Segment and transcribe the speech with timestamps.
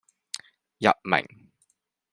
[0.79, 1.23] 佚名